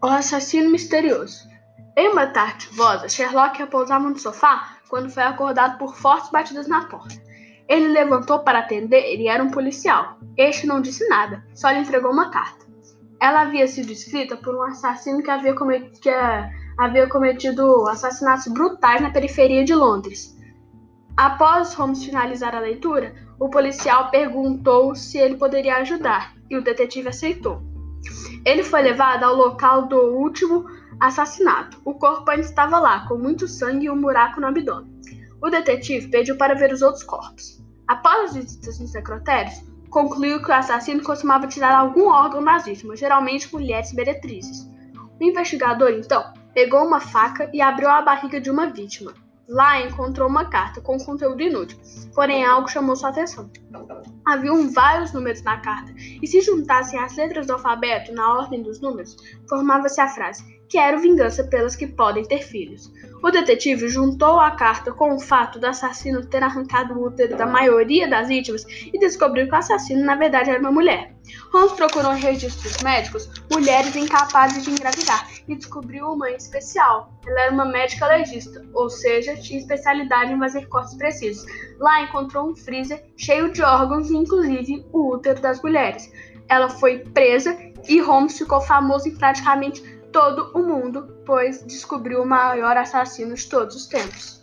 [0.00, 1.48] O assassino misterioso.
[1.96, 6.84] Em uma tarde chuvosa, Sherlock repousava no sofá quando foi acordado por fortes batidas na
[6.84, 7.20] porta.
[7.68, 10.16] Ele levantou para atender e era um policial.
[10.36, 12.64] Este não disse nada, só lhe entregou uma carta.
[13.20, 16.10] Ela havia sido escrita por um assassino que havia, cometido, que
[16.78, 20.38] havia cometido assassinatos brutais na periferia de Londres.
[21.16, 27.08] Após Holmes finalizar a leitura, o policial perguntou se ele poderia ajudar e o detetive
[27.08, 27.60] aceitou.
[28.48, 30.64] Ele foi levado ao local do último
[30.98, 31.78] assassinato.
[31.84, 34.90] O corpo ainda estava lá, com muito sangue e um buraco no abdômen.
[35.42, 37.62] O detetive pediu para ver os outros corpos.
[37.86, 42.98] Após as visitas nos necrotérios, concluiu que o assassino costumava tirar algum órgão das vítimas,
[42.98, 44.66] geralmente mulheres meretrizes.
[45.20, 49.12] O investigador, então, pegou uma faca e abriu a barriga de uma vítima.
[49.46, 51.78] Lá encontrou uma carta com conteúdo inútil,
[52.14, 53.50] porém algo chamou sua atenção.
[54.24, 58.80] Haviam vários números na carta, e se juntassem as letras do alfabeto na ordem dos
[58.80, 59.16] números,
[59.48, 62.92] formava-se a frase: Quero vingança pelas que podem ter filhos.
[63.22, 67.46] O detetive juntou a carta com o fato do assassino ter arrancado o útero da
[67.46, 71.14] maioria das vítimas e descobriu que o assassino na verdade era uma mulher.
[71.52, 77.12] Holmes procurou em registros médicos mulheres incapazes de engravidar e descobriu uma em especial.
[77.26, 81.44] Ela era uma médica legista, ou seja, tinha especialidade em fazer cortes precisos.
[81.78, 86.10] Lá encontrou um freezer cheio de órgãos, inclusive o útero das mulheres.
[86.48, 87.56] Ela foi presa
[87.88, 93.46] e Holmes ficou famoso em praticamente todo o mundo, pois descobriu o maior assassino de
[93.46, 94.42] todos os tempos.